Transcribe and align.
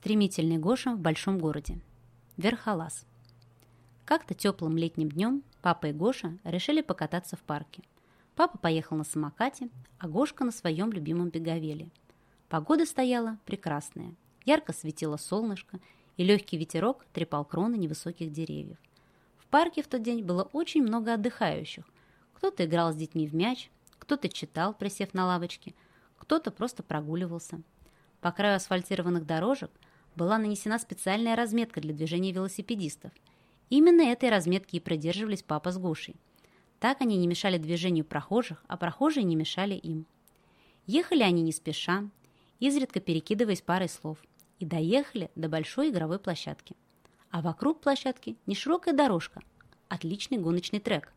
Стремительный 0.00 0.58
Гоша 0.58 0.94
в 0.94 1.00
большом 1.00 1.40
городе. 1.40 1.80
Верхолаз. 2.36 3.04
Как-то 4.04 4.32
теплым 4.32 4.76
летним 4.76 5.08
днем 5.08 5.42
папа 5.60 5.86
и 5.86 5.92
Гоша 5.92 6.38
решили 6.44 6.82
покататься 6.82 7.34
в 7.34 7.40
парке. 7.40 7.82
Папа 8.36 8.58
поехал 8.58 8.96
на 8.96 9.02
самокате, 9.02 9.68
а 9.98 10.06
Гошка 10.06 10.44
на 10.44 10.52
своем 10.52 10.92
любимом 10.92 11.30
беговеле. 11.30 11.88
Погода 12.48 12.86
стояла 12.86 13.38
прекрасная. 13.44 14.14
Ярко 14.44 14.72
светило 14.72 15.16
солнышко, 15.16 15.80
и 16.16 16.22
легкий 16.22 16.58
ветерок 16.58 17.04
трепал 17.12 17.44
кроны 17.44 17.74
невысоких 17.74 18.30
деревьев. 18.30 18.78
В 19.36 19.48
парке 19.48 19.82
в 19.82 19.88
тот 19.88 20.02
день 20.04 20.22
было 20.22 20.44
очень 20.52 20.84
много 20.84 21.14
отдыхающих. 21.14 21.84
Кто-то 22.34 22.64
играл 22.66 22.92
с 22.92 22.96
детьми 22.96 23.26
в 23.26 23.34
мяч, 23.34 23.68
кто-то 23.98 24.28
читал, 24.28 24.74
присев 24.74 25.12
на 25.12 25.26
лавочке, 25.26 25.74
кто-то 26.18 26.52
просто 26.52 26.84
прогуливался. 26.84 27.60
По 28.20 28.30
краю 28.30 28.54
асфальтированных 28.56 29.26
дорожек 29.26 29.72
была 30.18 30.36
нанесена 30.36 30.78
специальная 30.78 31.36
разметка 31.36 31.80
для 31.80 31.94
движения 31.94 32.32
велосипедистов. 32.32 33.12
Именно 33.70 34.02
этой 34.02 34.28
разметки 34.28 34.76
и 34.76 34.80
продерживались 34.80 35.42
папа 35.42 35.70
с 35.70 35.78
Гошей. 35.78 36.16
Так 36.80 37.00
они 37.00 37.16
не 37.16 37.26
мешали 37.26 37.56
движению 37.56 38.04
прохожих, 38.04 38.62
а 38.66 38.76
прохожие 38.76 39.24
не 39.24 39.36
мешали 39.36 39.74
им. 39.74 40.06
Ехали 40.86 41.22
они 41.22 41.42
не 41.42 41.52
спеша, 41.52 42.08
изредка 42.58 43.00
перекидываясь 43.00 43.62
парой 43.62 43.88
слов, 43.88 44.18
и 44.58 44.66
доехали 44.66 45.30
до 45.36 45.48
большой 45.48 45.90
игровой 45.90 46.18
площадки. 46.18 46.74
А 47.30 47.40
вокруг 47.40 47.80
площадки 47.80 48.36
не 48.46 48.54
широкая 48.54 48.94
дорожка, 48.94 49.40
отличный 49.88 50.38
гоночный 50.38 50.80
трек. 50.80 51.12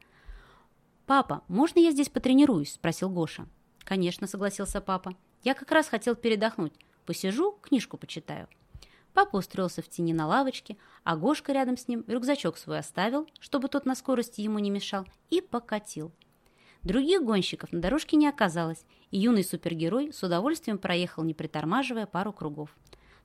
«Папа, 1.07 1.43
можно 1.47 1.79
я 1.79 1.91
здесь 1.91 2.09
потренируюсь?»– 2.09 2.73
спросил 2.75 3.09
Гоша. 3.09 3.47
«Конечно»,– 3.79 4.27
согласился 4.27 4.79
папа. 4.79 5.15
«Я 5.43 5.55
как 5.55 5.71
раз 5.71 5.87
хотел 5.87 6.15
передохнуть. 6.15 6.73
Посижу, 7.05 7.57
книжку 7.61 7.97
почитаю». 7.97 8.47
Папа 9.13 9.37
устроился 9.37 9.81
в 9.81 9.89
тени 9.89 10.13
на 10.13 10.27
лавочке, 10.27 10.77
а 11.03 11.17
Гошка 11.17 11.51
рядом 11.51 11.77
с 11.77 11.87
ним 11.87 12.03
рюкзачок 12.07 12.57
свой 12.57 12.79
оставил, 12.79 13.27
чтобы 13.39 13.67
тот 13.67 13.85
на 13.85 13.95
скорости 13.95 14.41
ему 14.41 14.59
не 14.59 14.69
мешал, 14.69 15.05
и 15.29 15.41
покатил. 15.41 16.11
Других 16.83 17.23
гонщиков 17.23 17.71
на 17.71 17.81
дорожке 17.81 18.15
не 18.15 18.27
оказалось, 18.27 18.85
и 19.11 19.19
юный 19.19 19.43
супергерой 19.43 20.11
с 20.13 20.23
удовольствием 20.23 20.77
проехал, 20.77 21.23
не 21.23 21.33
притормаживая, 21.33 22.05
пару 22.07 22.33
кругов. 22.33 22.75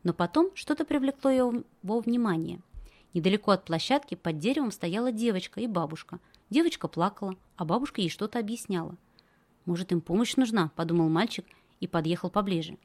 Но 0.03 0.13
потом 0.13 0.51
что-то 0.55 0.85
привлекло 0.85 1.31
его 1.31 2.01
внимание. 2.01 2.61
Недалеко 3.15 3.53
от 3.53 3.65
площадки 3.65 4.15
под 4.15 4.39
деревом 4.39 4.71
стояла 4.71 5.11
девочка 5.11 5.61
и 5.61 5.67
бабушка. 5.67 6.21
Девочка 6.51 6.87
плакала, 6.87 7.37
а 7.57 7.65
бабушка 7.65 8.03
ей 8.03 8.11
что-то 8.11 8.39
объясняла. 8.39 8.97
«Может, 9.65 9.91
им 9.91 10.01
помощь 10.01 10.37
нужна?»– 10.37 10.71
подумал 10.77 11.09
мальчик 11.09 11.47
и 11.81 11.87
подъехал 11.87 12.29
поближе. 12.29 12.77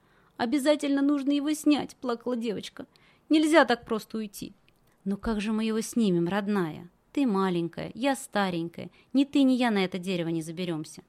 «Обязательно 0.41 1.03
нужно 1.03 1.33
его 1.33 1.53
снять»,– 1.53 1.95
плакала 2.01 2.35
девочка. 2.35 2.87
«Нельзя 3.29 3.63
так 3.63 3.85
просто 3.85 4.17
уйти». 4.17 4.55
«Ну 5.03 5.15
как 5.15 5.39
же 5.39 5.51
мы 5.51 5.65
его 5.65 5.81
снимем, 5.81 6.27
родная? 6.27 6.89
Ты 7.11 7.27
маленькая, 7.27 7.91
я 7.93 8.15
старенькая. 8.15 8.89
Ни 9.13 9.23
ты, 9.23 9.43
ни 9.43 9.53
я 9.53 9.69
на 9.69 9.85
это 9.85 9.99
дерево 9.99 10.29
не 10.29 10.41
заберемся». 10.41 11.03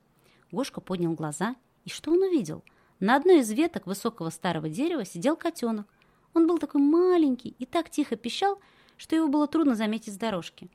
Гошка 0.51 0.83
поднял 0.83 1.15
глаза, 1.15 1.57
и 1.87 1.89
что 1.89 2.11
он 2.11 2.19
увидел? 2.19 2.63
На 3.01 3.17
одной 3.17 3.39
из 3.39 3.51
веток 3.51 3.87
высокого 3.87 4.29
старого 4.29 4.69
дерева 4.69 5.07
сидел 5.07 5.35
котенок. 5.35 5.87
Он 6.35 6.47
был 6.47 6.59
такой 6.59 6.83
маленький 6.83 7.57
и 7.59 7.65
так 7.65 7.89
тихо 7.89 8.17
пищал, 8.17 8.61
что 8.99 9.17
его 9.17 9.29
было 9.29 9.49
трудно 9.49 9.75
заметить 9.75 10.13
с 10.13 10.19
дорожки. 10.19 10.71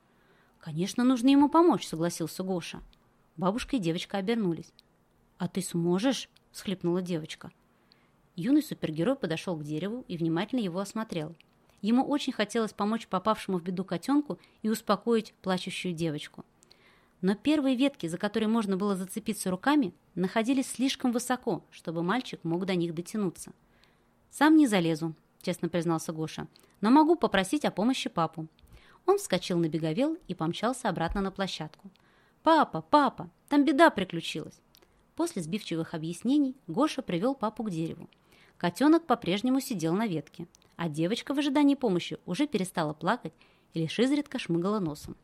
«Конечно, 0.58 1.04
нужно 1.04 1.30
ему 1.30 1.48
помочь»,— 1.48 1.86
согласился 1.88 2.42
Гоша. 2.42 2.82
Бабушка 3.36 3.76
и 3.76 3.80
девочка 3.80 4.18
обернулись. 4.18 4.74
«А 5.38 5.48
ты 5.48 5.62
сможешь?»— 5.62 6.28
всхлипнула 6.52 7.04
девочка. 7.04 7.52
Юный 8.40 8.62
супергерой 8.62 9.16
подошел 9.16 9.56
к 9.58 9.64
дереву 9.64 10.06
и 10.08 10.16
внимательно 10.16 10.60
его 10.60 10.80
осмотрел. 10.80 11.36
Ему 11.82 12.06
очень 12.06 12.32
хотелось 12.32 12.72
помочь 12.72 13.08
попавшему 13.08 13.58
в 13.58 13.64
беду 13.64 13.84
котенку 13.84 14.38
и 14.62 14.70
успокоить 14.70 15.34
плачущую 15.42 15.96
девочку. 15.96 16.46
Но 17.22 17.34
первые 17.34 17.76
ветки, 17.76 18.06
за 18.06 18.20
которые 18.20 18.48
можно 18.48 18.78
было 18.78 18.96
зацепиться 18.96 19.50
руками, 19.50 19.92
находились 20.14 20.70
слишком 20.70 21.12
высоко, 21.12 21.64
чтобы 21.72 22.04
мальчик 22.04 22.44
мог 22.44 22.68
до 22.68 22.76
них 22.76 22.94
дотянуться. 22.94 23.54
«Сам 24.30 24.56
не 24.56 24.68
залезу»,— 24.68 25.16
честно 25.42 25.68
признался 25.68 26.14
Гоша, 26.14 26.48
«но 26.80 26.92
могу 26.92 27.16
попросить 27.16 27.66
о 27.66 27.72
помощи 27.72 28.08
папу». 28.08 28.46
Он 29.08 29.18
вскочил 29.18 29.58
на 29.58 29.68
беговел 29.68 30.16
и 30.28 30.36
помчался 30.36 30.90
обратно 30.90 31.22
на 31.22 31.32
площадку. 31.32 31.90
«Папа, 32.44 32.84
папа, 32.84 33.32
там 33.50 33.66
беда 33.66 33.90
приключилась!» 33.90 34.62
После 35.16 35.42
сбивчивых 35.42 35.96
объяснений 35.96 36.56
Гоша 36.68 37.02
привел 37.02 37.34
папу 37.34 37.64
к 37.64 37.72
дереву. 37.72 38.08
Котенок 38.58 39.06
по-прежнему 39.06 39.60
сидел 39.60 39.94
на 39.94 40.08
ветке, 40.08 40.48
а 40.76 40.90
девочка 40.90 41.34
в 41.34 41.40
ожидании 41.40 41.76
помощи 41.76 42.18
уже 42.26 42.48
перестала 42.48 42.94
плакать 42.94 43.34
и 43.74 43.80
лишь 43.80 44.00
изредка 44.00 44.40
шмыгала 44.40 44.80
носом. 44.80 45.16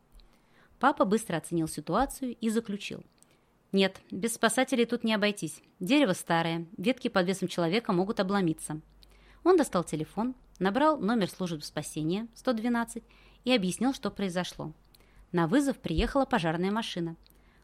Папа 0.79 1.05
быстро 1.05 1.38
оценил 1.38 1.67
ситуацию 1.67 2.35
и 2.39 2.49
заключил. 2.49 3.03
«Нет, 3.71 4.01
без 4.11 4.35
спасателей 4.35 4.85
тут 4.85 5.03
не 5.03 5.13
обойтись. 5.13 5.61
Дерево 5.79 6.13
старое, 6.13 6.67
ветки 6.77 7.07
под 7.07 7.27
весом 7.27 7.47
человека 7.47 7.91
могут 7.91 8.19
обломиться». 8.19 8.81
Он 9.44 9.57
достал 9.57 9.83
телефон, 9.83 10.35
набрал 10.59 11.00
номер 11.00 11.29
службы 11.29 11.61
спасения 11.63 12.27
112 12.35 13.03
и 13.45 13.51
объяснил, 13.51 13.94
что 13.94 14.11
произошло. 14.11 14.73
На 15.31 15.47
вызов 15.47 15.79
приехала 15.79 16.25
пожарная 16.25 16.71
машина. 16.71 17.15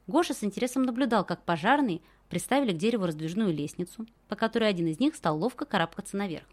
Гоша 0.10 0.34
с 0.34 0.44
интересом 0.44 0.84
наблюдал, 0.84 1.24
как 1.24 1.44
пожарные 1.44 2.02
приставили 2.30 2.74
к 2.74 2.78
дереву 2.78 3.06
раздвижную 3.06 3.54
лестницу, 3.54 4.08
по 4.28 4.36
которой 4.36 4.68
один 4.68 4.88
из 4.88 5.00
них 5.00 5.16
стал 5.16 5.38
ловко 5.38 5.66
карабкаться 5.66 6.18
наверх. 6.18 6.46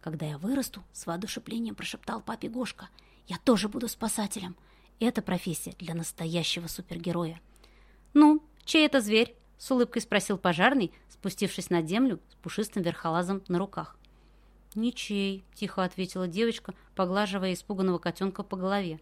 «Когда 0.00 0.26
я 0.26 0.38
вырасту»,— 0.38 0.80
с 0.92 1.04
воодушевлением 1.04 1.74
прошептал 1.74 2.20
папе 2.20 2.48
Гошка, 2.48 2.88
«я 3.26 3.36
тоже 3.38 3.68
буду 3.68 3.88
спасателем. 3.88 4.54
Это 5.00 5.22
профессия 5.22 5.74
для 5.76 5.92
настоящего 5.92 6.68
супергероя». 6.68 7.40
«Ну, 8.12 8.40
чей 8.64 8.86
это 8.86 9.00
зверь?»— 9.00 9.34
с 9.58 9.68
улыбкой 9.72 10.00
спросил 10.00 10.38
пожарный, 10.38 10.92
спустившись 11.08 11.70
на 11.70 11.82
землю 11.82 12.20
с 12.30 12.36
пушистым 12.36 12.84
верхолазом 12.84 13.42
на 13.48 13.58
руках. 13.58 13.96
«Ничей»,— 14.76 15.42
тихо 15.54 15.82
ответила 15.82 16.28
девочка, 16.28 16.74
поглаживая 16.94 17.54
испуганного 17.54 17.98
котенка 17.98 18.44
по 18.44 18.56
голове. 18.56 19.00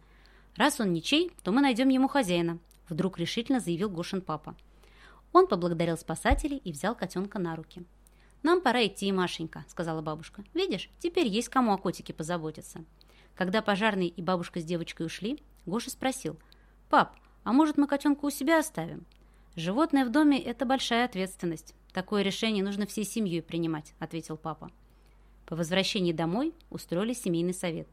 «Раз 0.56 0.80
он 0.80 0.94
ничей, 0.94 1.30
то 1.42 1.52
мы 1.52 1.60
найдем 1.60 1.90
ему 1.90 2.08
хозяина»,— 2.08 2.58
вдруг 2.88 3.18
решительно 3.18 3.60
заявил 3.60 3.90
Гошин 3.90 4.20
папа. 4.20 4.56
Он 5.32 5.46
поблагодарил 5.46 5.96
спасателей 5.96 6.58
и 6.58 6.72
взял 6.72 6.94
котенка 6.94 7.38
на 7.38 7.56
руки. 7.56 7.84
«Нам 8.42 8.60
пора 8.60 8.86
идти, 8.86 9.10
Машенька»,— 9.12 9.64
сказала 9.68 10.02
бабушка. 10.02 10.44
«Видишь, 10.52 10.90
теперь 10.98 11.28
есть 11.28 11.48
кому 11.48 11.72
о 11.72 11.78
котике 11.78 12.12
позаботиться». 12.12 12.84
Когда 13.34 13.62
пожарный 13.62 14.08
и 14.08 14.20
бабушка 14.20 14.60
с 14.60 14.64
девочкой 14.64 15.06
ушли, 15.06 15.42
Гоша 15.64 15.90
спросил. 15.90 16.36
«Пап, 16.90 17.16
а 17.44 17.52
может 17.52 17.78
мы 17.78 17.86
котенка 17.86 18.26
у 18.26 18.30
себя 18.30 18.58
оставим?» 18.58 19.06
«Животное 19.54 20.04
в 20.04 20.10
доме— 20.10 20.38
это 20.42 20.66
большая 20.66 21.04
ответственность. 21.04 21.74
Такое 21.92 22.22
решение 22.22 22.64
нужно 22.64 22.86
всей 22.86 23.04
семьей 23.04 23.42
принимать»,— 23.42 23.94
ответил 23.98 24.36
папа. 24.36 24.70
По 25.46 25.56
возвращении 25.56 26.12
домой 26.12 26.54
устроили 26.70 27.12
семейный 27.12 27.54
совет. 27.54 27.86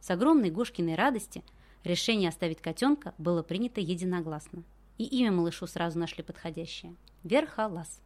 С 0.00 0.10
огромной 0.10 0.50
Гошкиной 0.50 0.94
радости 0.94 1.42
решение 1.86 2.28
оставить 2.28 2.60
котенка 2.60 3.14
было 3.18 3.42
принято 3.42 3.80
единогласно. 3.80 4.62
И 4.98 5.04
имя 5.04 5.32
малышу 5.32 5.66
сразу 5.66 5.98
нашли 5.98 6.22
подходящее– 6.22 6.96
Верхолаз. 7.22 8.00